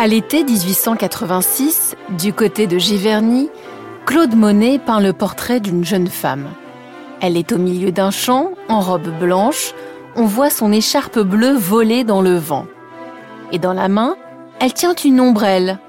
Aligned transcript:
À 0.00 0.06
l'été 0.06 0.44
1886, 0.44 1.96
du 2.10 2.32
côté 2.32 2.68
de 2.68 2.78
Giverny, 2.78 3.50
Claude 4.06 4.36
Monet 4.36 4.78
peint 4.78 5.00
le 5.00 5.12
portrait 5.12 5.58
d'une 5.58 5.84
jeune 5.84 6.06
femme. 6.06 6.50
Elle 7.20 7.36
est 7.36 7.50
au 7.50 7.58
milieu 7.58 7.90
d'un 7.90 8.12
champ, 8.12 8.52
en 8.68 8.78
robe 8.78 9.10
blanche, 9.18 9.74
on 10.14 10.24
voit 10.24 10.50
son 10.50 10.70
écharpe 10.70 11.18
bleue 11.18 11.56
voler 11.56 12.04
dans 12.04 12.22
le 12.22 12.36
vent. 12.36 12.66
Et 13.50 13.58
dans 13.58 13.72
la 13.72 13.88
main, 13.88 14.14
elle 14.60 14.72
tient 14.72 14.94
une 14.94 15.20
ombrelle. 15.20 15.80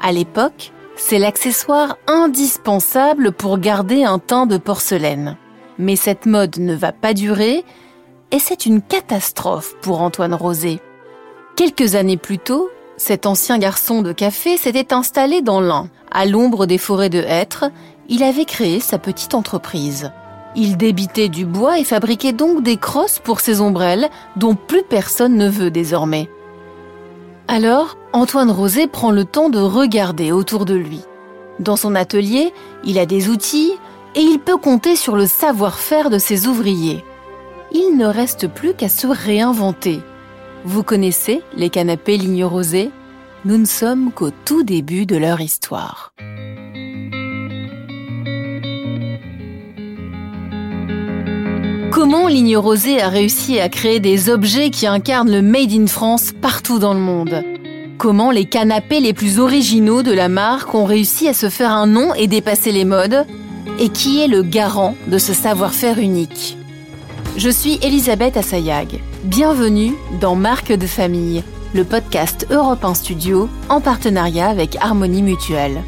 À 0.00 0.12
l'époque, 0.12 0.70
c'est 0.94 1.18
l'accessoire 1.18 1.98
indispensable 2.06 3.32
pour 3.32 3.58
garder 3.58 4.04
un 4.04 4.20
teint 4.20 4.46
de 4.46 4.58
porcelaine. 4.58 5.36
Mais 5.76 5.96
cette 5.96 6.26
mode 6.26 6.58
ne 6.58 6.76
va 6.76 6.92
pas 6.92 7.14
durer 7.14 7.64
et 8.30 8.38
c'est 8.38 8.64
une 8.64 8.80
catastrophe 8.80 9.74
pour 9.82 10.02
Antoine 10.02 10.34
Rosé. 10.34 10.78
Quelques 11.56 11.96
années 11.96 12.16
plus 12.16 12.38
tôt, 12.38 12.70
cet 12.96 13.26
ancien 13.26 13.58
garçon 13.58 14.02
de 14.02 14.12
café 14.12 14.56
s'était 14.56 14.94
installé 14.94 15.42
dans 15.42 15.60
l'Ain. 15.60 15.88
À 16.12 16.26
l'ombre 16.26 16.66
des 16.66 16.78
forêts 16.78 17.10
de 17.10 17.18
hêtres, 17.18 17.64
il 18.08 18.22
avait 18.22 18.44
créé 18.44 18.80
sa 18.80 18.98
petite 18.98 19.34
entreprise. 19.34 20.12
Il 20.54 20.76
débitait 20.76 21.28
du 21.28 21.44
bois 21.44 21.78
et 21.80 21.84
fabriquait 21.84 22.32
donc 22.32 22.62
des 22.62 22.76
crosses 22.76 23.18
pour 23.18 23.40
ses 23.40 23.60
ombrelles 23.60 24.08
dont 24.36 24.54
plus 24.54 24.84
personne 24.84 25.36
ne 25.36 25.48
veut 25.48 25.70
désormais. 25.70 26.28
Alors, 27.48 27.96
Antoine 28.12 28.50
Rosé 28.50 28.86
prend 28.86 29.10
le 29.10 29.24
temps 29.24 29.50
de 29.50 29.58
regarder 29.58 30.30
autour 30.30 30.64
de 30.64 30.74
lui. 30.74 31.00
Dans 31.58 31.76
son 31.76 31.94
atelier, 31.94 32.52
il 32.84 32.98
a 32.98 33.06
des 33.06 33.28
outils 33.28 33.72
et 34.14 34.20
il 34.20 34.38
peut 34.38 34.56
compter 34.56 34.94
sur 34.94 35.16
le 35.16 35.26
savoir-faire 35.26 36.10
de 36.10 36.18
ses 36.18 36.46
ouvriers. 36.46 37.04
Il 37.72 37.96
ne 37.96 38.06
reste 38.06 38.46
plus 38.46 38.74
qu'à 38.74 38.88
se 38.88 39.08
réinventer. 39.08 40.00
Vous 40.66 40.82
connaissez 40.82 41.42
les 41.58 41.68
canapés 41.68 42.16
ligne 42.16 42.46
rosée 42.46 42.90
Nous 43.44 43.58
ne 43.58 43.66
sommes 43.66 44.10
qu'au 44.10 44.30
tout 44.30 44.62
début 44.62 45.04
de 45.04 45.14
leur 45.14 45.42
histoire. 45.42 46.14
Comment 51.92 52.28
Ligne 52.28 52.56
Rosée 52.56 52.98
a 53.02 53.10
réussi 53.10 53.60
à 53.60 53.68
créer 53.68 54.00
des 54.00 54.30
objets 54.30 54.70
qui 54.70 54.86
incarnent 54.86 55.30
le 55.30 55.42
Made 55.42 55.70
in 55.70 55.86
France 55.86 56.32
partout 56.32 56.78
dans 56.78 56.94
le 56.94 57.00
monde? 57.00 57.44
Comment 57.98 58.30
les 58.30 58.46
canapés 58.46 59.00
les 59.00 59.12
plus 59.12 59.40
originaux 59.40 60.02
de 60.02 60.12
la 60.12 60.30
marque 60.30 60.74
ont 60.74 60.86
réussi 60.86 61.28
à 61.28 61.34
se 61.34 61.50
faire 61.50 61.72
un 61.72 61.86
nom 61.86 62.14
et 62.14 62.26
dépasser 62.26 62.72
les 62.72 62.86
modes? 62.86 63.26
Et 63.78 63.90
qui 63.90 64.22
est 64.22 64.28
le 64.28 64.42
garant 64.42 64.96
de 65.08 65.18
ce 65.18 65.34
savoir-faire 65.34 65.98
unique? 65.98 66.56
Je 67.36 67.50
suis 67.50 67.78
Elisabeth 67.82 68.38
Assayag. 68.38 69.00
Bienvenue 69.24 69.94
dans 70.20 70.34
Marque 70.34 70.70
de 70.70 70.86
famille, 70.86 71.42
le 71.74 71.84
podcast 71.84 72.46
Europe 72.50 72.84
1 72.84 72.92
Studio 72.92 73.48
en 73.70 73.80
partenariat 73.80 74.50
avec 74.50 74.76
Harmonie 74.76 75.22
Mutuelle. 75.22 75.82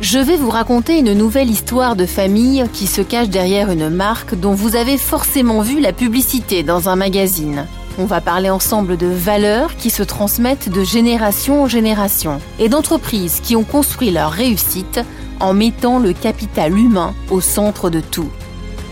Je 0.00 0.18
vais 0.18 0.38
vous 0.38 0.48
raconter 0.48 0.98
une 0.98 1.12
nouvelle 1.12 1.50
histoire 1.50 1.94
de 1.94 2.06
famille 2.06 2.64
qui 2.72 2.86
se 2.86 3.02
cache 3.02 3.28
derrière 3.28 3.70
une 3.70 3.90
marque 3.90 4.34
dont 4.34 4.54
vous 4.54 4.76
avez 4.76 4.96
forcément 4.96 5.60
vu 5.60 5.78
la 5.78 5.92
publicité 5.92 6.62
dans 6.62 6.88
un 6.88 6.96
magazine. 6.96 7.66
On 7.98 8.06
va 8.06 8.22
parler 8.22 8.48
ensemble 8.48 8.96
de 8.96 9.08
valeurs 9.08 9.76
qui 9.76 9.90
se 9.90 10.02
transmettent 10.02 10.70
de 10.70 10.84
génération 10.84 11.64
en 11.64 11.68
génération 11.68 12.40
et 12.58 12.70
d'entreprises 12.70 13.40
qui 13.42 13.56
ont 13.56 13.64
construit 13.64 14.10
leur 14.10 14.30
réussite 14.30 15.00
en 15.38 15.52
mettant 15.52 15.98
le 15.98 16.14
capital 16.14 16.78
humain 16.78 17.12
au 17.30 17.42
centre 17.42 17.90
de 17.90 18.00
tout. 18.00 18.30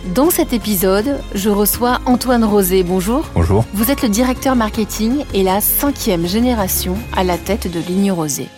Dans 0.06 0.30
cet 0.30 0.52
épisode, 0.52 1.20
je 1.32 1.48
reçois 1.48 2.00
Antoine 2.06 2.42
Rosé. 2.42 2.82
Bonjour. 2.82 3.24
Bonjour. 3.36 3.64
Vous 3.72 3.92
êtes 3.92 4.02
le 4.02 4.08
directeur 4.08 4.56
marketing 4.56 5.24
et 5.32 5.44
la 5.44 5.60
cinquième 5.60 6.26
génération 6.26 6.98
à 7.16 7.22
la 7.22 7.38
tête 7.38 7.72
de 7.72 7.78
Ligne 7.78 8.10
Rosé. 8.10 8.48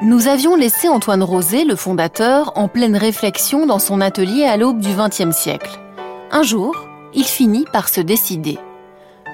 Nous 0.00 0.28
avions 0.28 0.54
laissé 0.54 0.88
Antoine 0.88 1.24
Rosé, 1.24 1.64
le 1.64 1.74
fondateur, 1.74 2.52
en 2.54 2.68
pleine 2.68 2.96
réflexion 2.96 3.66
dans 3.66 3.80
son 3.80 4.00
atelier 4.00 4.44
à 4.44 4.56
l'aube 4.56 4.78
du 4.78 4.90
XXe 4.94 5.36
siècle. 5.36 5.80
Un 6.30 6.44
jour, 6.44 6.76
il 7.14 7.24
finit 7.24 7.64
par 7.72 7.88
se 7.88 8.00
décider. 8.00 8.58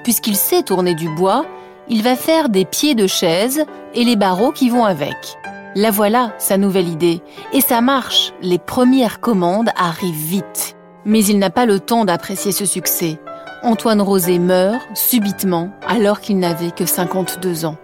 Puisqu'il 0.03 0.37
sait 0.37 0.63
tourner 0.63 0.95
du 0.95 1.07
bois, 1.07 1.45
il 1.87 2.01
va 2.01 2.15
faire 2.15 2.49
des 2.49 2.65
pieds 2.65 2.95
de 2.95 3.05
chaise 3.05 3.63
et 3.93 4.05
les 4.05 4.15
barreaux 4.15 4.51
qui 4.51 4.69
vont 4.69 4.85
avec. 4.85 5.37
La 5.73 5.89
voilà, 5.89 6.33
sa 6.37 6.57
nouvelle 6.57 6.89
idée. 6.89 7.21
Et 7.53 7.61
ça 7.61 7.79
marche, 7.79 8.33
les 8.41 8.59
premières 8.59 9.21
commandes 9.21 9.69
arrivent 9.77 10.13
vite. 10.13 10.75
Mais 11.05 11.23
il 11.23 11.39
n'a 11.39 11.49
pas 11.49 11.65
le 11.65 11.79
temps 11.79 12.03
d'apprécier 12.03 12.51
ce 12.51 12.65
succès. 12.65 13.17
Antoine 13.63 14.01
Rosé 14.01 14.37
meurt 14.37 14.81
subitement 14.93 15.69
alors 15.87 16.19
qu'il 16.19 16.39
n'avait 16.39 16.71
que 16.71 16.85
52 16.85 17.63
ans. 17.63 17.77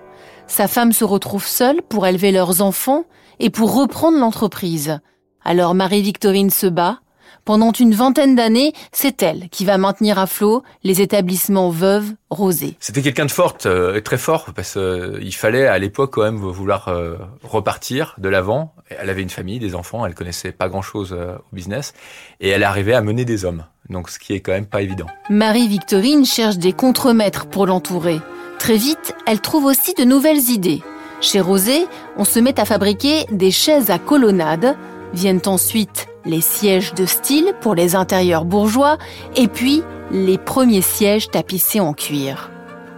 Sa 0.47 0.67
femme 0.67 0.91
se 0.91 1.05
retrouve 1.05 1.45
seule 1.45 1.81
pour 1.81 2.05
élever 2.05 2.33
leurs 2.33 2.61
enfants 2.61 3.05
et 3.39 3.49
pour 3.49 3.73
reprendre 3.73 4.19
l'entreprise. 4.19 4.99
Alors 5.45 5.73
Marie-Victorine 5.73 6.49
se 6.49 6.67
bat. 6.67 6.99
Pendant 7.47 7.71
une 7.71 7.93
vingtaine 7.93 8.35
d'années, 8.35 8.73
c'est 8.91 9.23
elle 9.23 9.47
qui 9.47 9.63
va 9.63 9.77
maintenir 9.77 10.19
à 10.19 10.27
flot 10.27 10.63
les 10.83 10.99
établissements 10.99 11.69
Veuve 11.69 12.11
Rosé. 12.29 12.75
C'était 12.81 13.01
quelqu'un 13.01 13.25
de 13.25 13.31
forte 13.31 13.67
euh, 13.67 13.95
et 13.95 14.01
très 14.01 14.17
fort 14.17 14.47
parce 14.53 14.73
qu'il 14.73 14.81
euh, 14.81 15.31
fallait 15.31 15.65
à 15.65 15.79
l'époque 15.79 16.11
quand 16.11 16.23
même 16.23 16.35
vouloir 16.35 16.89
euh, 16.89 17.15
repartir 17.43 18.15
de 18.17 18.27
l'avant. 18.27 18.73
Elle 18.89 19.09
avait 19.09 19.21
une 19.21 19.29
famille, 19.29 19.59
des 19.59 19.75
enfants, 19.75 20.05
elle 20.05 20.13
connaissait 20.13 20.51
pas 20.51 20.67
grand-chose 20.67 21.13
au 21.13 21.55
business 21.55 21.93
et 22.41 22.49
elle 22.49 22.65
arrivait 22.65 22.95
à 22.95 23.01
mener 23.01 23.23
des 23.23 23.45
hommes. 23.45 23.63
Donc 23.89 24.09
ce 24.09 24.19
qui 24.19 24.33
est 24.33 24.41
quand 24.41 24.51
même 24.51 24.65
pas 24.65 24.81
évident. 24.81 25.07
Marie-Victorine 25.29 26.25
cherche 26.25 26.57
des 26.57 26.73
contremaîtres 26.73 27.45
pour 27.45 27.65
l'entourer. 27.65 28.19
Très 28.59 28.75
vite, 28.75 29.15
elle 29.25 29.39
trouve 29.39 29.63
aussi 29.63 29.93
de 29.93 30.03
nouvelles 30.03 30.49
idées. 30.49 30.81
Chez 31.21 31.39
Rosé, 31.39 31.87
on 32.17 32.25
se 32.25 32.39
met 32.39 32.59
à 32.59 32.65
fabriquer 32.65 33.25
des 33.31 33.51
chaises 33.51 33.89
à 33.89 33.99
colonnade, 33.99 34.75
viennent 35.13 35.41
ensuite 35.45 36.07
les 36.25 36.41
sièges 36.41 36.93
de 36.93 37.05
style 37.05 37.53
pour 37.61 37.75
les 37.75 37.95
intérieurs 37.95 38.45
bourgeois, 38.45 38.97
et 39.35 39.47
puis 39.47 39.83
les 40.11 40.37
premiers 40.37 40.81
sièges 40.81 41.29
tapissés 41.29 41.79
en 41.79 41.93
cuir. 41.93 42.51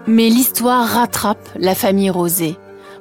Mais 0.07 0.29
l'histoire 0.29 0.87
rattrape 0.87 1.49
la 1.55 1.75
famille 1.75 2.09
Rosé. 2.09 2.57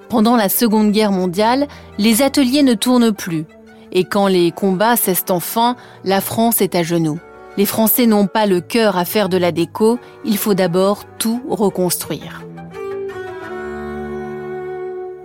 Pendant 0.08 0.36
la 0.36 0.48
Seconde 0.48 0.92
Guerre 0.92 1.12
mondiale, 1.12 1.68
les 1.98 2.22
ateliers 2.22 2.62
ne 2.62 2.74
tournent 2.74 3.12
plus, 3.12 3.44
et 3.92 4.04
quand 4.04 4.26
les 4.26 4.52
combats 4.52 4.96
cessent 4.96 5.30
enfin, 5.30 5.76
la 6.04 6.20
France 6.20 6.60
est 6.60 6.74
à 6.74 6.82
genoux. 6.82 7.18
Les 7.56 7.66
Français 7.66 8.06
n'ont 8.06 8.26
pas 8.26 8.46
le 8.46 8.60
cœur 8.60 8.96
à 8.96 9.04
faire 9.04 9.28
de 9.28 9.36
la 9.36 9.52
déco, 9.52 9.98
il 10.24 10.38
faut 10.38 10.54
d'abord 10.54 11.04
tout 11.18 11.42
reconstruire. 11.48 12.44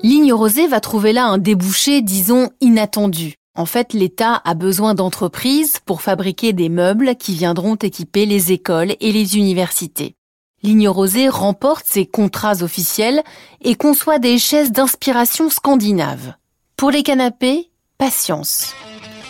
Ligne 0.01 0.33
Rosée 0.33 0.67
va 0.67 0.79
trouver 0.79 1.13
là 1.13 1.25
un 1.25 1.37
débouché, 1.37 2.01
disons, 2.01 2.49
inattendu. 2.59 3.35
En 3.55 3.65
fait, 3.65 3.93
l'État 3.93 4.41
a 4.45 4.55
besoin 4.55 4.95
d'entreprises 4.95 5.77
pour 5.85 6.01
fabriquer 6.01 6.53
des 6.53 6.69
meubles 6.69 7.15
qui 7.15 7.35
viendront 7.35 7.75
équiper 7.75 8.25
les 8.25 8.51
écoles 8.51 8.95
et 8.99 9.11
les 9.11 9.37
universités. 9.37 10.15
Ligne 10.63 10.89
Rosée 10.89 11.29
remporte 11.29 11.85
ses 11.85 12.07
contrats 12.07 12.63
officiels 12.63 13.21
et 13.61 13.75
conçoit 13.75 14.17
des 14.17 14.39
chaises 14.39 14.71
d'inspiration 14.71 15.49
scandinave. 15.49 16.33
Pour 16.77 16.89
les 16.89 17.03
canapés, 17.03 17.69
patience. 17.99 18.73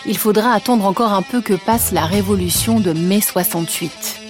Il 0.06 0.18
faudra 0.18 0.54
attendre 0.54 0.86
encore 0.86 1.12
un 1.12 1.22
peu 1.22 1.42
que 1.42 1.54
passe 1.54 1.92
la 1.92 2.06
révolution 2.06 2.80
de 2.80 2.94
mai 2.94 3.20
68. 3.20 4.23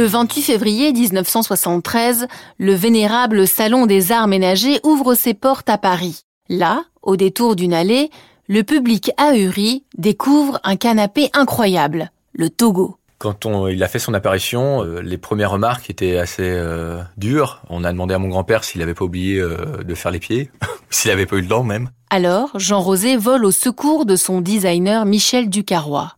Le 0.00 0.06
28 0.06 0.40
février 0.40 0.92
1973, 0.94 2.26
le 2.56 2.72
vénérable 2.72 3.46
Salon 3.46 3.84
des 3.84 4.12
Arts 4.12 4.28
Ménagers 4.28 4.80
ouvre 4.82 5.14
ses 5.14 5.34
portes 5.34 5.68
à 5.68 5.76
Paris. 5.76 6.22
Là, 6.48 6.84
au 7.02 7.16
détour 7.16 7.54
d'une 7.54 7.74
allée, 7.74 8.08
le 8.48 8.62
public 8.62 9.10
ahuri 9.18 9.84
découvre 9.98 10.58
un 10.64 10.76
canapé 10.76 11.28
incroyable, 11.34 12.12
le 12.32 12.48
Togo. 12.48 12.96
Quand 13.18 13.44
on, 13.44 13.68
il 13.68 13.82
a 13.82 13.88
fait 13.88 13.98
son 13.98 14.14
apparition, 14.14 14.82
euh, 14.82 15.02
les 15.02 15.18
premières 15.18 15.50
remarques 15.50 15.90
étaient 15.90 16.16
assez 16.16 16.48
euh, 16.48 17.02
dures. 17.18 17.60
On 17.68 17.84
a 17.84 17.92
demandé 17.92 18.14
à 18.14 18.18
mon 18.18 18.28
grand-père 18.28 18.64
s'il 18.64 18.80
n'avait 18.80 18.94
pas 18.94 19.04
oublié 19.04 19.38
euh, 19.38 19.84
de 19.84 19.94
faire 19.94 20.12
les 20.12 20.18
pieds, 20.18 20.50
s'il 20.88 21.10
n'avait 21.10 21.26
pas 21.26 21.36
eu 21.36 21.42
le 21.42 21.48
temps 21.48 21.62
même. 21.62 21.90
Alors, 22.08 22.48
Jean 22.54 22.80
Rosé 22.80 23.18
vole 23.18 23.44
au 23.44 23.50
secours 23.50 24.06
de 24.06 24.16
son 24.16 24.40
designer 24.40 25.04
Michel 25.04 25.50
Ducarrois. 25.50 26.16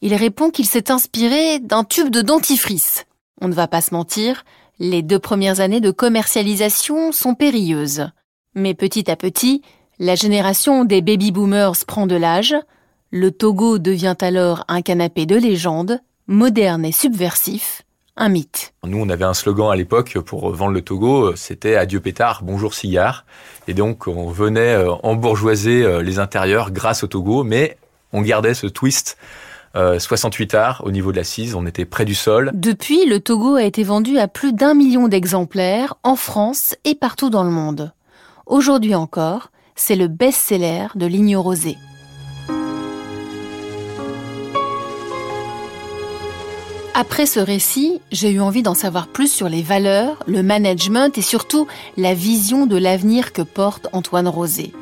Il 0.00 0.14
répond 0.14 0.48
qu'il 0.48 0.64
s'est 0.64 0.90
inspiré 0.90 1.58
d'un 1.58 1.84
tube 1.84 2.08
de 2.08 2.22
dentifrice. 2.22 3.04
On 3.40 3.48
ne 3.48 3.54
va 3.54 3.68
pas 3.68 3.80
se 3.80 3.94
mentir, 3.94 4.44
les 4.78 5.02
deux 5.02 5.18
premières 5.18 5.60
années 5.60 5.80
de 5.80 5.90
commercialisation 5.90 7.12
sont 7.12 7.34
périlleuses. 7.34 8.08
Mais 8.54 8.74
petit 8.74 9.10
à 9.10 9.16
petit, 9.16 9.62
la 9.98 10.14
génération 10.14 10.84
des 10.84 11.00
baby-boomers 11.00 11.84
prend 11.86 12.06
de 12.06 12.16
l'âge, 12.16 12.54
le 13.10 13.30
Togo 13.30 13.78
devient 13.78 14.16
alors 14.20 14.64
un 14.68 14.82
canapé 14.82 15.26
de 15.26 15.36
légende, 15.36 16.00
moderne 16.26 16.84
et 16.84 16.92
subversif, 16.92 17.82
un 18.16 18.28
mythe. 18.28 18.74
Nous, 18.84 18.98
on 18.98 19.08
avait 19.08 19.24
un 19.24 19.34
slogan 19.34 19.70
à 19.70 19.76
l'époque 19.76 20.18
pour 20.20 20.50
vendre 20.50 20.72
le 20.72 20.82
Togo, 20.82 21.34
c'était 21.34 21.76
Adieu 21.76 22.00
pétard, 22.00 22.42
bonjour 22.42 22.74
cigare. 22.74 23.24
Et 23.68 23.74
donc, 23.74 24.06
on 24.06 24.28
venait 24.28 24.76
embourgeoiser 25.02 26.02
les 26.02 26.18
intérieurs 26.18 26.70
grâce 26.70 27.04
au 27.04 27.06
Togo, 27.06 27.42
mais 27.42 27.78
on 28.12 28.22
gardait 28.22 28.54
ce 28.54 28.66
twist 28.66 29.16
68 29.74 30.54
arts 30.54 30.82
au 30.84 30.90
niveau 30.90 31.12
de 31.12 31.16
l'assise, 31.16 31.54
on 31.54 31.66
était 31.66 31.84
près 31.84 32.04
du 32.04 32.14
sol. 32.14 32.50
Depuis, 32.54 33.06
le 33.06 33.20
Togo 33.20 33.54
a 33.54 33.62
été 33.62 33.82
vendu 33.82 34.18
à 34.18 34.28
plus 34.28 34.52
d'un 34.52 34.74
million 34.74 35.08
d'exemplaires 35.08 35.94
en 36.02 36.16
France 36.16 36.74
et 36.84 36.94
partout 36.94 37.30
dans 37.30 37.44
le 37.44 37.50
monde. 37.50 37.92
Aujourd'hui 38.46 38.94
encore, 38.94 39.50
c'est 39.76 39.96
le 39.96 40.08
best-seller 40.08 40.88
de 40.96 41.06
Ligne 41.06 41.36
Rosée. 41.36 41.78
Après 46.92 47.24
ce 47.24 47.40
récit, 47.40 48.00
j'ai 48.10 48.30
eu 48.30 48.40
envie 48.40 48.62
d'en 48.62 48.74
savoir 48.74 49.06
plus 49.06 49.32
sur 49.32 49.48
les 49.48 49.62
valeurs, 49.62 50.18
le 50.26 50.42
management 50.42 51.16
et 51.16 51.22
surtout 51.22 51.66
la 51.96 52.12
vision 52.12 52.66
de 52.66 52.76
l'avenir 52.76 53.32
que 53.32 53.42
porte 53.42 53.86
Antoine 53.92 54.28
Rosé. 54.28 54.72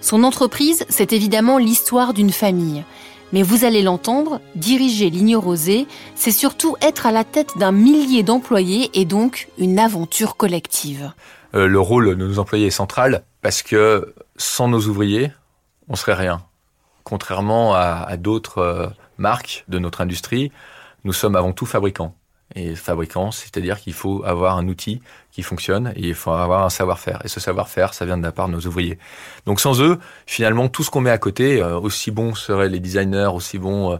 Son 0.00 0.22
entreprise, 0.22 0.86
c'est 0.88 1.12
évidemment 1.12 1.58
l'histoire 1.58 2.14
d'une 2.14 2.30
famille. 2.30 2.84
Mais 3.32 3.42
vous 3.42 3.64
allez 3.64 3.82
l'entendre, 3.82 4.40
diriger 4.54 5.10
Ligne 5.10 5.36
Rosée, 5.36 5.86
c'est 6.14 6.30
surtout 6.30 6.76
être 6.80 7.06
à 7.06 7.12
la 7.12 7.24
tête 7.24 7.58
d'un 7.58 7.72
millier 7.72 8.22
d'employés 8.22 8.90
et 8.94 9.04
donc 9.04 9.48
une 9.58 9.78
aventure 9.78 10.36
collective. 10.36 11.12
Euh, 11.54 11.66
le 11.66 11.80
rôle 11.80 12.16
de 12.16 12.24
nos 12.24 12.38
employés 12.38 12.66
est 12.66 12.70
central 12.70 13.24
parce 13.42 13.62
que 13.62 14.14
sans 14.36 14.68
nos 14.68 14.80
ouvriers, 14.80 15.30
on 15.88 15.96
serait 15.96 16.14
rien. 16.14 16.42
Contrairement 17.04 17.74
à, 17.74 18.16
d'autres 18.16 18.58
euh, 18.58 18.86
marques 19.18 19.64
de 19.68 19.78
notre 19.78 20.00
industrie, 20.00 20.50
nous 21.04 21.12
sommes 21.12 21.36
avant 21.36 21.52
tout 21.52 21.66
fabricants. 21.66 22.14
Et 22.54 22.74
fabricants, 22.74 23.30
c'est-à-dire 23.30 23.78
qu'il 23.78 23.92
faut 23.92 24.22
avoir 24.24 24.56
un 24.56 24.68
outil 24.68 25.02
qui 25.30 25.42
fonctionne 25.42 25.92
et 25.96 26.08
il 26.08 26.14
faut 26.14 26.30
avoir 26.30 26.64
un 26.64 26.70
savoir-faire. 26.70 27.20
Et 27.24 27.28
ce 27.28 27.40
savoir-faire, 27.40 27.92
ça 27.92 28.06
vient 28.06 28.16
de 28.16 28.22
la 28.22 28.32
part 28.32 28.48
de 28.48 28.54
nos 28.54 28.60
ouvriers. 28.60 28.98
Donc 29.44 29.60
sans 29.60 29.82
eux, 29.82 29.98
finalement, 30.26 30.68
tout 30.68 30.82
ce 30.82 30.90
qu'on 30.90 31.02
met 31.02 31.10
à 31.10 31.18
côté, 31.18 31.62
euh, 31.62 31.78
aussi 31.78 32.10
bon 32.10 32.34
seraient 32.34 32.70
les 32.70 32.80
designers, 32.80 33.30
aussi 33.34 33.58
bon 33.58 33.92
euh, 33.92 33.96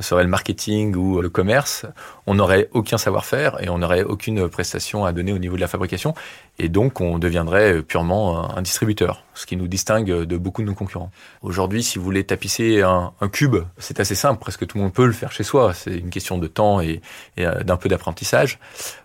serait 0.00 0.24
le 0.24 0.28
marketing 0.28 0.94
ou 0.94 1.20
le 1.20 1.30
commerce, 1.30 1.86
on 2.26 2.34
n'aurait 2.34 2.68
aucun 2.72 2.98
savoir-faire 2.98 3.62
et 3.62 3.68
on 3.68 3.78
n'aurait 3.78 4.02
aucune 4.02 4.48
prestation 4.48 5.04
à 5.04 5.12
donner 5.12 5.32
au 5.32 5.38
niveau 5.38 5.56
de 5.56 5.60
la 5.60 5.68
fabrication. 5.68 6.14
Et 6.58 6.68
donc, 6.68 7.00
on 7.00 7.18
deviendrait 7.18 7.82
purement 7.82 8.56
un 8.56 8.62
distributeur, 8.62 9.24
ce 9.34 9.46
qui 9.46 9.56
nous 9.56 9.68
distingue 9.68 10.10
de 10.10 10.36
beaucoup 10.36 10.62
de 10.62 10.66
nos 10.66 10.74
concurrents. 10.74 11.10
Aujourd'hui, 11.42 11.82
si 11.82 11.98
vous 11.98 12.04
voulez 12.04 12.24
tapisser 12.24 12.82
un, 12.82 13.12
cube, 13.30 13.56
c'est 13.78 14.00
assez 14.00 14.14
simple, 14.14 14.40
presque 14.40 14.66
tout 14.66 14.78
le 14.78 14.84
monde 14.84 14.92
peut 14.92 15.06
le 15.06 15.12
faire 15.12 15.32
chez 15.32 15.44
soi. 15.44 15.74
C'est 15.74 15.96
une 15.96 16.10
question 16.10 16.38
de 16.38 16.46
temps 16.46 16.80
et, 16.80 17.00
euh, 17.38 17.62
d'un 17.62 17.76
peu 17.76 17.88
d'apprentissage. 17.88 18.58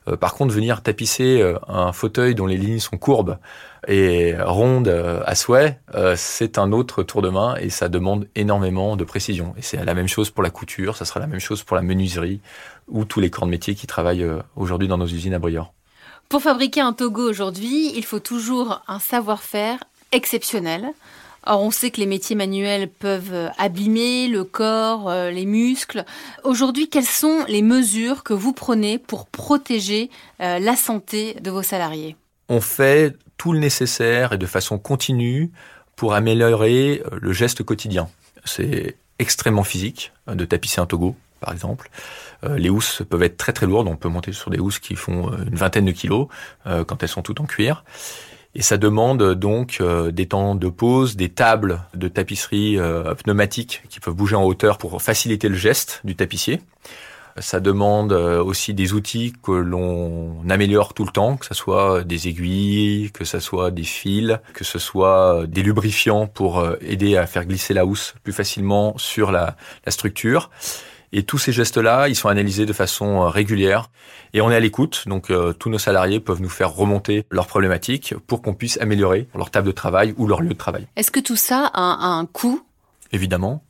Euh, 0.07 0.15
par 0.15 0.33
contre, 0.33 0.53
venir 0.53 0.81
tapisser 0.81 1.42
euh, 1.42 1.57
un 1.68 1.92
fauteuil 1.92 2.36
dont 2.36 2.45
les 2.45 2.57
lignes 2.57 2.80
sont 2.80 2.98
courbes, 2.98 3.38
et 3.88 4.36
ronde 4.39 4.88
euh, 4.88 5.21
à 5.25 5.36
souhait, 5.36 5.80
euh, 5.95 6.15
c'est 6.18 6.57
un 6.57 6.71
autre 6.71 7.04
tour 7.04 7.21
de 7.21 7.30
main 7.30 7.56
et 7.56 7.69
ça 7.69 7.89
demande 7.89 8.27
énormément 8.36 8.95
de 8.95 9.04
précision. 9.04 9.54
Et 9.57 9.62
c'est 9.62 9.83
la 9.83 9.94
même 9.94 10.07
chose 10.07 10.30
pour 10.30 10.44
la 10.44 10.50
couture, 10.50 10.95
ça 10.95 11.06
sera 11.06 11.19
la 11.19 11.27
même 11.27 11.39
chose 11.39 11.63
pour 11.63 11.75
la 11.75 11.81
menuiserie 11.81 12.42
ou 12.88 13.06
tous 13.06 13.19
les 13.19 13.30
corps 13.30 13.45
de 13.45 13.51
métier 13.51 13.74
qui 13.75 13.88
travaillent 13.88 14.24
euh, 14.24 14.42
aujourd'hui 14.56 14.88
dans 14.88 14.97
nos 14.97 15.07
usines 15.07 15.33
à 15.33 15.39
Briord. 15.39 15.74
Pour 16.31 16.42
fabriquer 16.42 16.80
un 16.80 16.94
togo 16.94 17.30
aujourd'hui, 17.30 17.92
il 17.94 18.06
faut 18.06 18.22
toujours 18.22 18.81
un 18.88 19.00
savoir-faire 19.00 19.83
exceptionnel. 20.13 20.88
Or, 21.45 21.62
on 21.62 21.72
sait 21.72 21.92
que 21.92 22.00
les 22.00 22.06
métiers 22.06 22.38
manuels 22.38 22.88
peuvent 22.88 23.51
abîmer 23.57 24.30
le 24.30 24.45
corps, 24.45 25.12
les 25.12 25.45
muscles. 25.45 26.06
Aujourd'hui, 26.45 26.88
quelles 26.88 27.04
sont 27.04 27.44
les 27.50 27.62
mesures 27.62 28.24
que 28.24 28.33
vous 28.33 28.54
prenez 28.54 28.98
pour 28.98 29.25
protéger 29.25 30.10
la 30.39 30.78
santé 30.78 31.36
de 31.42 31.51
vos 31.51 31.63
salariés? 31.63 32.16
On 32.48 32.62
fait 32.62 33.13
tout 33.36 33.51
le 33.51 33.60
nécessaire 33.60 34.31
et 34.31 34.38
de 34.38 34.45
façon 34.45 34.80
continue 34.80 35.51
pour 35.98 36.13
améliorer 36.13 37.04
euh, 37.12 37.19
le 37.22 37.33
geste 37.33 37.63
quotidien. 37.63 38.07
C'est 38.45 38.95
extrêmement 39.19 39.63
physique 39.63 40.13
euh, 40.30 40.36
de 40.36 40.45
tapisser 40.45 40.80
un 40.80 40.86
togo, 40.86 41.16
par 41.42 41.51
exemple. 41.51 41.92
Euh, 42.44 42.58
les 42.58 42.70
housses 42.70 43.04
peuvent 43.10 43.24
être 43.24 43.38
très 43.38 43.54
très 43.54 43.66
lourdes. 43.66 43.88
On 43.88 43.96
peut 43.96 44.10
monter 44.10 44.32
sur 44.32 44.50
des 44.50 44.60
housses 44.60 44.80
qui 44.80 44.96
font 44.96 45.32
une 45.32 45.56
vingtaine 45.56 45.86
de 45.86 45.92
kilos 45.92 46.28
quand 46.66 47.04
elles 47.04 47.10
sont 47.10 47.22
toutes 47.22 47.40
en 47.40 47.46
cuir. 47.46 47.84
Et 48.54 48.62
ça 48.62 48.78
demande 48.78 49.34
donc 49.36 49.82
des 50.12 50.28
temps 50.28 50.56
de 50.56 50.68
pause, 50.68 51.16
des 51.16 51.30
tables 51.30 51.82
de 51.94 52.08
tapisserie 52.08 52.78
pneumatiques 53.24 53.84
qui 53.90 54.00
peuvent 54.00 54.14
bouger 54.14 54.36
en 54.36 54.44
hauteur 54.44 54.78
pour 54.78 55.02
faciliter 55.02 55.48
le 55.48 55.56
geste 55.56 56.02
du 56.04 56.16
tapissier. 56.16 56.60
Ça 57.38 57.60
demande 57.60 58.12
euh, 58.12 58.44
aussi 58.44 58.74
des 58.74 58.94
outils 58.94 59.34
que 59.42 59.52
l'on 59.52 60.38
améliore 60.50 60.94
tout 60.94 61.06
le 61.06 61.12
temps, 61.12 61.38
que 61.38 61.46
ce 61.46 61.54
soit 61.54 62.04
des 62.04 62.28
aiguilles, 62.28 63.12
que 63.12 63.24
ce 63.24 63.40
soit 63.40 63.72
des 63.72 63.84
fils, 63.84 64.40
que 64.54 64.64
ce 64.64 64.80
soit 64.80 65.46
des 65.48 65.64
lubrifiants 65.64 66.28
pour 66.28 66.60
euh, 66.60 66.76
aider 66.82 67.16
à 67.16 67.28
faire 67.28 67.46
glisser 67.46 67.74
la 67.74 67.86
housse 67.86 68.16
plus 68.24 68.34
facilement 68.34 68.98
sur 68.98 69.32
la, 69.32 69.56
structure. 69.88 70.50
Et 71.13 71.24
tous 71.24 71.38
ces 71.38 71.52
gestes-là, 71.52 72.08
ils 72.08 72.16
sont 72.16 72.30
analysés 72.30 72.66
de 72.66 72.74
façon 72.74 73.24
euh, 73.24 73.28
régulière 73.28 73.90
et 74.34 74.42
on 74.42 74.50
est 74.52 74.56
à 74.56 74.60
l'écoute. 74.60 75.04
Donc 75.08 75.31
tous 75.60 75.69
nos 75.69 75.78
salariés 75.78 76.19
peuvent 76.19 76.42
nous 76.42 76.50
faire 76.50 76.74
remonter 76.74 77.25
leurs 77.31 77.48
problématiques 77.48 78.13
pour 78.28 78.42
qu'on 78.42 78.54
puisse 78.54 78.80
améliorer 78.80 79.28
leur 79.36 79.52
table 79.52 79.68
de 79.68 79.74
travail 79.74 80.13
ou 80.18 80.25
leur 80.28 80.42
lieu 80.42 80.50
de 80.50 80.54
travail. 80.54 80.88
Est-ce 80.96 81.12
que 81.12 81.19
tout 81.19 81.36
ça 81.36 81.69
a 81.74 81.81
un 81.81 82.25
coût? 82.25 82.62
Évidemment, 83.12 83.62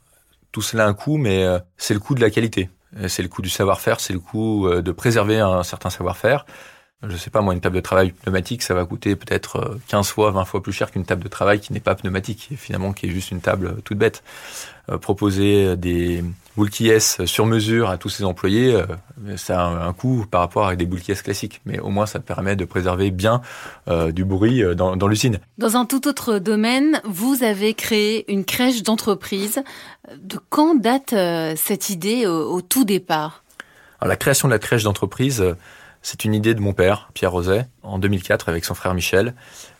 tout 0.51 0.61
cela 0.61 0.85
a 0.85 0.87
un 0.87 0.93
coût, 0.93 1.17
mais 1.17 1.43
c'est 1.77 1.95
le 1.95 1.99
coût 1.99 2.13
de 2.13 2.21
la 2.21 2.29
qualité. 2.29 2.69
Euh, 2.97 3.07
c'est 3.07 3.23
le 3.23 3.29
coût 3.29 3.41
du 3.41 3.49
savoir-faire, 3.49 3.99
c'est 3.99 4.13
le 4.13 4.19
coût 4.19 4.67
euh, 4.67 4.81
de 4.81 4.91
préserver 4.91 5.39
un 5.39 5.63
certain 5.63 5.89
savoir-faire. 5.89 6.45
Je 7.03 7.17
sais 7.17 7.31
pas, 7.31 7.41
moi, 7.41 7.55
une 7.55 7.61
table 7.61 7.75
de 7.75 7.81
travail 7.81 8.11
pneumatique, 8.11 8.61
ça 8.61 8.75
va 8.75 8.85
coûter 8.85 9.15
peut-être 9.15 9.79
15 9.87 10.07
euh, 10.07 10.13
fois, 10.13 10.31
20 10.31 10.45
fois 10.45 10.61
plus 10.61 10.71
cher 10.71 10.91
qu'une 10.91 11.05
table 11.05 11.23
de 11.23 11.29
travail 11.29 11.59
qui 11.59 11.73
n'est 11.73 11.79
pas 11.79 11.95
pneumatique, 11.95 12.49
et 12.51 12.55
finalement 12.55 12.93
qui 12.93 13.07
est 13.07 13.09
juste 13.09 13.31
une 13.31 13.41
table 13.41 13.81
toute 13.83 13.97
bête. 13.97 14.23
proposer 15.01 15.75
des 15.77 16.23
boules 16.55 16.69
sur 16.99 17.45
mesure 17.45 17.89
à 17.89 17.97
tous 17.97 18.09
ses 18.09 18.23
employés, 18.23 18.81
ça 19.37 19.65
a 19.65 19.67
un 19.67 19.93
coût 19.93 20.25
par 20.29 20.41
rapport 20.41 20.67
à 20.67 20.75
des 20.75 20.85
boules 20.85 21.01
classiques. 21.01 21.61
Mais 21.65 21.79
au 21.79 21.89
moins, 21.89 22.05
ça 22.05 22.19
permet 22.19 22.55
de 22.55 22.65
préserver 22.65 23.11
bien 23.11 23.41
du 23.87 24.25
bruit 24.25 24.63
dans, 24.75 24.95
dans 24.95 25.07
l'usine. 25.07 25.39
Dans 25.57 25.77
un 25.77 25.85
tout 25.85 26.07
autre 26.07 26.39
domaine, 26.39 27.01
vous 27.05 27.43
avez 27.43 27.73
créé 27.73 28.31
une 28.31 28.45
crèche 28.45 28.83
d'entreprise. 28.83 29.63
De 30.17 30.37
quand 30.49 30.75
date 30.75 31.15
cette 31.57 31.89
idée 31.89 32.27
au 32.27 32.61
tout 32.61 32.83
départ? 32.83 33.43
Alors, 33.99 34.09
La 34.09 34.15
création 34.17 34.47
de 34.47 34.53
la 34.53 34.59
crèche 34.59 34.83
d'entreprise, 34.83 35.43
c'est 36.01 36.25
une 36.25 36.33
idée 36.33 36.53
de 36.53 36.59
mon 36.59 36.73
père, 36.73 37.09
Pierre 37.13 37.31
Roset, 37.31 37.67
en 37.83 37.99
2004 37.99 38.49
avec 38.49 38.65
son 38.65 38.73
frère 38.73 38.93
Michel. 38.93 39.35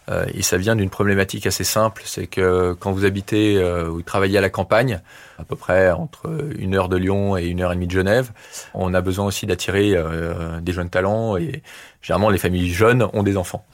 Euh, 0.10 0.26
et 0.34 0.42
ça 0.42 0.58
vient 0.58 0.76
d'une 0.76 0.90
problématique 0.90 1.46
assez 1.46 1.64
simple, 1.64 2.02
c'est 2.06 2.28
que 2.28 2.74
quand 2.80 2.92
vous 2.92 3.06
habitez 3.06 3.58
euh, 3.58 3.88
ou 3.88 4.02
travaillez 4.02 4.38
à 4.38 4.42
la 4.42 4.50
campagne, 4.50 5.00
à 5.38 5.44
peu 5.44 5.56
près 5.56 5.92
entre 5.92 6.50
une 6.58 6.76
heure 6.76 6.90
de 6.90 6.98
Lyon 6.98 7.38
et 7.38 7.46
une 7.46 7.62
heure 7.62 7.72
et 7.72 7.76
demie 7.76 7.88
de 7.88 7.92
Genève, 7.92 8.32
on 8.74 8.94
a 8.94 9.02
besoin 9.02 9.26
aussi 9.26 9.46
d'attirer 9.46 9.94
euh, 9.96 10.60
des 10.60 10.74
jeunes 10.74 10.90
talents 10.90 11.38
et 11.38 11.62
généralement 12.02 12.30
les 12.30 12.40
familles 12.40 12.72
jeunes 12.72 13.08
ont 13.14 13.24
des 13.24 13.38
enfants. 13.38 13.66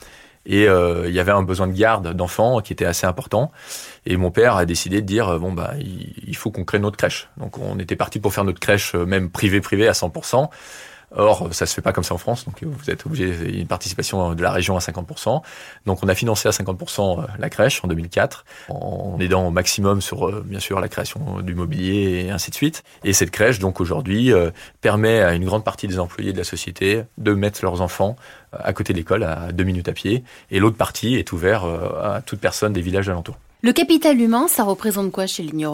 Et 0.49 0.63
il 0.63 1.13
y 1.13 1.19
avait 1.19 1.33
un 1.33 1.43
besoin 1.43 1.67
de 1.67 1.73
garde 1.73 2.13
d'enfants 2.13 2.61
qui 2.61 2.71
était 2.71 2.85
assez 2.85 3.05
important. 3.05 3.51
Et 4.05 4.15
mon 4.15 4.31
père 4.31 4.55
a 4.55 4.65
décidé 4.65 5.01
de 5.01 5.05
dire 5.05 5.37
bon 5.39 5.51
bah 5.51 5.73
il 5.77 6.37
faut 6.37 6.51
qu'on 6.51 6.63
crée 6.63 6.79
notre 6.79 6.95
crèche. 6.95 7.27
Donc 7.35 7.57
on 7.57 7.77
était 7.79 7.97
parti 7.97 8.21
pour 8.21 8.33
faire 8.33 8.45
notre 8.45 8.61
crèche 8.61 8.95
même 8.95 9.29
privée 9.29 9.59
privée 9.59 9.89
à 9.89 9.91
100%. 9.91 10.47
Or, 11.15 11.47
ça 11.53 11.65
se 11.65 11.73
fait 11.73 11.81
pas 11.81 11.93
comme 11.93 12.03
ça 12.03 12.13
en 12.13 12.17
France, 12.17 12.43
donc 12.43 12.61
vous 12.63 12.89
êtes 12.89 13.05
obligé 13.05 13.59
une 13.59 13.67
participation 13.67 14.35
de 14.35 14.41
la 14.41 14.51
région 14.51 14.75
à 14.75 14.79
50%. 14.79 15.41
Donc, 15.85 16.03
on 16.03 16.07
a 16.09 16.15
financé 16.15 16.49
à 16.49 16.51
50% 16.51 17.21
euh, 17.21 17.27
la 17.39 17.49
crèche 17.49 17.81
en 17.83 17.87
2004, 17.87 18.43
en 18.69 19.17
aidant 19.19 19.47
au 19.47 19.51
maximum 19.51 20.01
sur, 20.01 20.27
euh, 20.27 20.43
bien 20.45 20.59
sûr, 20.59 20.81
la 20.81 20.89
création 20.89 21.39
du 21.39 21.55
mobilier 21.55 22.25
et 22.25 22.31
ainsi 22.31 22.51
de 22.51 22.55
suite. 22.55 22.83
Et 23.05 23.13
cette 23.13 23.31
crèche, 23.31 23.59
donc 23.59 23.79
aujourd'hui, 23.79 24.33
euh, 24.33 24.51
permet 24.81 25.21
à 25.21 25.33
une 25.33 25.45
grande 25.45 25.63
partie 25.63 25.87
des 25.87 25.97
employés 25.97 26.33
de 26.33 26.37
la 26.37 26.43
société 26.43 27.03
de 27.17 27.33
mettre 27.33 27.63
leurs 27.63 27.79
enfants 27.79 28.17
à 28.51 28.73
côté 28.73 28.91
de 28.91 28.97
l'école, 28.97 29.23
à 29.23 29.53
deux 29.53 29.63
minutes 29.63 29.87
à 29.87 29.93
pied, 29.93 30.23
et 30.51 30.59
l'autre 30.59 30.77
partie 30.77 31.15
est 31.15 31.31
ouverte 31.31 31.65
à 32.01 32.21
toute 32.21 32.39
personne 32.39 32.73
des 32.73 32.81
villages 32.81 33.09
alentours. 33.09 33.37
Le 33.61 33.71
capital 33.71 34.19
humain, 34.19 34.47
ça 34.47 34.63
représente 34.63 35.11
quoi 35.11 35.27
chez 35.27 35.43
Ligne 35.43 35.67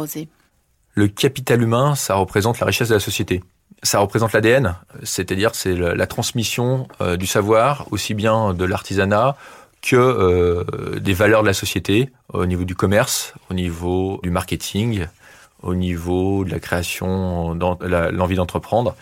Le 0.94 1.08
capital 1.08 1.62
humain, 1.62 1.96
ça 1.96 2.16
représente 2.16 2.60
la 2.60 2.66
richesse 2.66 2.90
de 2.90 2.96
la 2.96 3.00
société 3.00 3.42
ça 3.82 4.00
représente 4.00 4.34
l'ADN, 4.34 4.75
c'est-à-dire 5.03 5.56
c'est 5.56 5.75
la 5.75 6.08
transmission 6.08 6.88
euh, 7.01 7.18
du 7.18 7.25
savoir, 7.25 7.88
aussi 7.92 8.13
bien 8.13 8.53
de 8.53 8.65
l'artisanat 8.65 9.36
que 9.82 9.96
euh, 9.96 11.00
des 11.00 11.13
valeurs 11.13 11.42
de 11.42 11.48
la 11.48 11.53
société, 11.53 12.10
au 12.32 12.46
niveau 12.46 12.63
du 12.63 12.75
commerce, 12.75 13.34
au 13.50 13.53
niveau 13.53 14.20
du 14.24 14.30
marketing, 14.30 15.06
au 15.62 15.75
niveau 15.75 16.46
de 16.46 16.51
la 16.51 16.60
création, 16.60 17.53
l'envie 17.53 18.36
d'entreprendre. 18.36 18.96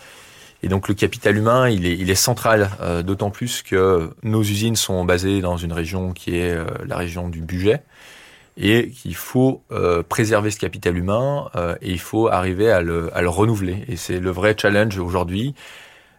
Et 0.64 0.68
donc 0.68 0.88
le 0.88 0.94
capital 0.94 1.36
humain, 1.36 1.68
il 1.68 2.10
est, 2.10 2.14
central, 2.14 2.70
euh, 2.80 3.02
d'autant 3.02 3.30
plus 3.30 3.62
que 3.62 4.10
nos 4.22 4.42
usines 4.42 4.76
sont 4.76 5.04
basées 5.04 5.40
dans 5.40 5.56
une 5.56 5.72
région 5.72 6.12
qui 6.12 6.36
est 6.36 6.56
la 6.86 6.96
région 6.96 7.28
du 7.28 7.40
budget 7.40 7.82
et 8.56 8.90
qu'il 8.90 9.14
faut 9.14 9.62
euh, 9.72 10.02
préserver 10.02 10.50
ce 10.50 10.58
capital 10.58 10.96
humain 10.96 11.50
euh, 11.56 11.74
et 11.80 11.90
il 11.90 12.00
faut 12.00 12.28
arriver 12.28 12.70
à 12.70 12.82
le, 12.82 13.10
renouveler. 13.14 13.84
Et 13.88 13.96
c'est 13.96 14.20
le 14.20 14.30
vrai 14.30 14.54
challenge 14.58 14.98
aujourd'hui. 14.98 15.54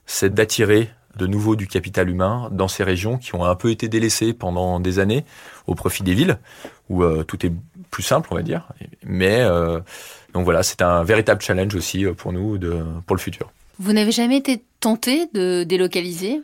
c'est 0.06 0.34
d'attirer 0.34 0.90
de 1.16 1.28
nouveau 1.28 1.56
du 1.56 1.68
capital 1.68 2.10
humain 2.10 2.50
dans 2.52 2.68
ces 2.68 2.84
régions 2.84 3.20
qui 3.20 3.36
ont 3.36 3.46
un 3.46 3.56
peu 3.56 3.70
été 3.70 3.88
délaissées 3.88 4.34
pendant 4.34 4.80
des 4.80 4.98
années 4.98 5.26
au 5.68 5.76
profit 5.76 6.02
des 6.02 6.16
villes, 6.16 6.40
où 6.90 7.04
euh, 7.04 7.24
tout 7.24 7.46
est 7.46 7.52
plus 7.92 8.02
simple, 8.02 8.30
on 8.32 8.36
va 8.36 8.42
dire. 8.42 8.68
Mais 9.06 9.46
donc 10.34 10.46
voilà, 10.46 10.64
c'est 10.64 10.82
un 10.82 11.04
véritable 11.04 11.42
challenge 11.42 11.76
aussi 11.76 12.06
pour 12.18 12.34
nous 12.34 12.58
pour 13.06 13.16
le 13.16 13.22
futur. 13.22 13.52
Vous 13.78 13.94
n'avez 13.94 14.12
jamais 14.12 14.38
été 14.38 14.64
tenté 14.80 15.28
de 15.34 15.64
délocaliser? 15.64 16.42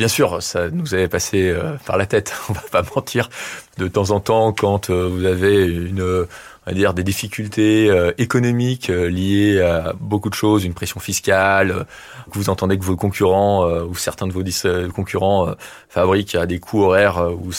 Bien 0.00 0.08
sûr, 0.08 0.42
ça 0.42 0.70
nous 0.70 0.94
avait 0.94 1.08
passé 1.08 1.54
par 1.84 1.98
la 1.98 2.06
tête, 2.06 2.32
on 2.48 2.54
va 2.54 2.62
pas 2.72 2.82
mentir. 2.96 3.28
De 3.76 3.86
temps 3.86 4.12
en 4.12 4.20
temps, 4.20 4.54
quand 4.54 4.88
vous 4.90 5.26
avez 5.26 5.66
une 5.66 6.26
on 6.66 6.70
va 6.70 6.74
dire 6.74 6.94
des 6.94 7.02
difficultés 7.02 7.90
euh, 7.90 8.12
économiques 8.18 8.90
euh, 8.90 9.08
liées 9.08 9.60
à 9.60 9.94
beaucoup 9.98 10.28
de 10.28 10.34
choses, 10.34 10.64
une 10.64 10.74
pression 10.74 11.00
fiscale, 11.00 11.70
euh, 11.70 11.84
que 12.30 12.38
vous 12.38 12.50
entendez 12.50 12.78
que 12.78 12.84
vos 12.84 12.96
concurrents 12.96 13.66
ou 13.82 13.94
certains 13.94 14.26
de 14.26 14.32
vos 14.32 14.44
concurrents 14.92 15.54
fabriquent 15.88 16.34
à 16.34 16.46
des 16.46 16.60
coûts 16.60 16.82
horaires 16.82 17.30
ou 17.32 17.50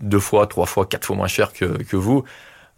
deux 0.00 0.20
fois, 0.20 0.46
trois 0.46 0.66
fois, 0.66 0.86
quatre 0.86 1.06
fois 1.06 1.16
moins 1.16 1.26
cher 1.26 1.52
que, 1.52 1.64
que 1.64 1.96
vous. 1.96 2.24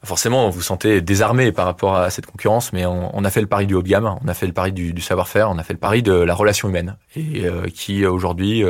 Forcément, 0.05 0.51
vous 0.51 0.63
sentez 0.63 1.01
désarmé 1.01 1.53
par 1.53 1.65
rapport 1.65 1.97
à 1.97 2.11
cette 2.11 2.27
concurrence, 2.27 2.73
mais 2.73 2.87
on, 2.87 3.25
a 3.25 3.31
fait 3.31 3.41
le 3.41 3.47
pari 3.47 3.67
du 3.67 3.75
haut 3.75 3.83
de 3.83 3.89
gamme, 3.89 4.15
on 4.23 4.29
a 4.29 4.35
fait 4.35 4.47
le 4.47 4.53
pari 4.53 4.73
du, 4.73 5.01
savoir-faire, 5.01 5.51
on 5.51 5.59
a 5.59 5.63
fait 5.63 5.73
le 5.73 5.81
pari 5.81 6.03
de 6.03 6.13
la 6.13 6.35
relation 6.35 6.69
humaine, 6.69 6.97
et 7.17 7.45
qui 7.75 8.07
aujourd'hui, 8.07 8.65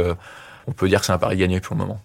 on 0.66 0.73
peut 0.73 0.88
dire 0.88 1.00
que 1.00 1.06
c'est 1.06 1.12
un 1.12 1.18
pari 1.18 1.37
gagné 1.37 1.61
pour 1.61 1.76
le 1.76 1.80
moment. 1.80 2.00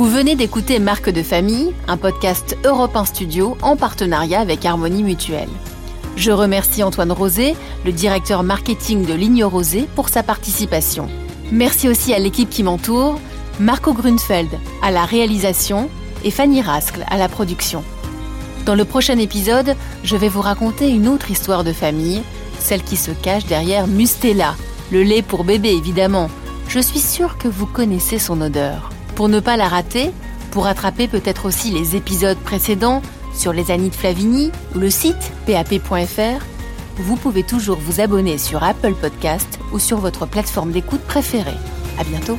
Vous 0.00 0.08
venez 0.08 0.34
d'écouter 0.34 0.78
Marque 0.78 1.10
de 1.10 1.22
famille, 1.22 1.74
un 1.86 1.98
podcast 1.98 2.56
Europe 2.64 2.96
1 2.96 3.04
Studio 3.04 3.58
en 3.60 3.76
partenariat 3.76 4.40
avec 4.40 4.64
Harmonie 4.64 5.02
Mutuelle. 5.02 5.50
Je 6.16 6.30
remercie 6.30 6.82
Antoine 6.82 7.12
Rosé, 7.12 7.54
le 7.84 7.92
directeur 7.92 8.42
marketing 8.42 9.04
de 9.04 9.12
Ligne 9.12 9.44
Rosé, 9.44 9.86
pour 9.94 10.08
sa 10.08 10.22
participation. 10.22 11.06
Merci 11.52 11.88
aussi 11.88 12.14
à 12.14 12.18
l'équipe 12.18 12.48
qui 12.48 12.62
m'entoure, 12.62 13.18
Marco 13.58 13.92
Grunfeld 13.92 14.50
à 14.82 14.90
la 14.90 15.04
réalisation 15.04 15.90
et 16.24 16.30
Fanny 16.30 16.62
Rascle 16.62 17.04
à 17.08 17.18
la 17.18 17.28
production. 17.28 17.82
Dans 18.66 18.74
le 18.74 18.84
prochain 18.84 19.18
épisode, 19.18 19.74
je 20.04 20.16
vais 20.16 20.28
vous 20.28 20.42
raconter 20.42 20.90
une 20.90 21.08
autre 21.08 21.30
histoire 21.30 21.64
de 21.64 21.72
famille, 21.72 22.22
celle 22.60 22.84
qui 22.84 22.96
se 22.96 23.10
cache 23.10 23.46
derrière 23.46 23.88
Mustela, 23.88 24.54
le 24.92 25.02
lait 25.02 25.22
pour 25.22 25.44
bébé 25.44 25.70
évidemment. 25.70 26.30
Je 26.68 26.78
suis 26.78 27.00
sûre 27.00 27.36
que 27.36 27.48
vous 27.48 27.66
connaissez 27.66 28.18
son 28.18 28.40
odeur. 28.40 28.90
Pour 29.16 29.28
ne 29.28 29.40
pas 29.40 29.56
la 29.56 29.66
rater, 29.66 30.12
pour 30.52 30.64
rattraper 30.64 31.08
peut-être 31.08 31.46
aussi 31.46 31.70
les 31.70 31.96
épisodes 31.96 32.38
précédents 32.38 33.02
sur 33.34 33.52
les 33.52 33.70
Annies 33.70 33.90
de 33.90 33.94
Flavigny 33.94 34.52
ou 34.74 34.78
le 34.78 34.90
site 34.90 35.32
pap.fr, 35.46 36.44
vous 37.00 37.16
pouvez 37.16 37.42
toujours 37.42 37.78
vous 37.78 38.00
abonner 38.00 38.38
sur 38.38 38.62
Apple 38.62 38.94
Podcast 38.94 39.58
ou 39.72 39.78
sur 39.78 39.98
votre 39.98 40.26
plateforme 40.26 40.70
d'écoute 40.70 41.02
préférée. 41.02 41.56
À 41.98 42.04
bientôt! 42.04 42.38